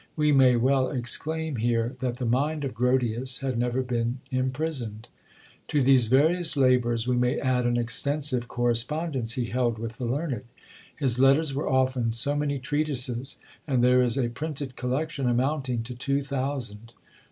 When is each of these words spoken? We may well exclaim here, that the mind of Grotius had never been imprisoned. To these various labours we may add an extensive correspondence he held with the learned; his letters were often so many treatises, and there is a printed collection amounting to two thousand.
We 0.15 0.31
may 0.31 0.55
well 0.55 0.89
exclaim 0.89 1.57
here, 1.57 1.95
that 1.99 2.15
the 2.15 2.25
mind 2.25 2.63
of 2.63 2.73
Grotius 2.73 3.41
had 3.41 3.55
never 3.55 3.83
been 3.83 4.17
imprisoned. 4.31 5.07
To 5.67 5.79
these 5.83 6.07
various 6.07 6.57
labours 6.57 7.07
we 7.07 7.15
may 7.17 7.37
add 7.37 7.67
an 7.67 7.77
extensive 7.77 8.47
correspondence 8.47 9.33
he 9.33 9.45
held 9.51 9.77
with 9.77 9.97
the 9.99 10.05
learned; 10.07 10.45
his 10.95 11.19
letters 11.19 11.53
were 11.53 11.69
often 11.69 12.13
so 12.13 12.35
many 12.35 12.57
treatises, 12.57 13.37
and 13.67 13.83
there 13.83 14.01
is 14.01 14.17
a 14.17 14.29
printed 14.29 14.75
collection 14.75 15.29
amounting 15.29 15.83
to 15.83 15.93
two 15.93 16.23
thousand. 16.23 16.93